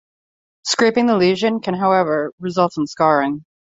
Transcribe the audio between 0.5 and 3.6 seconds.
Scraping the lesion can however result in scarring.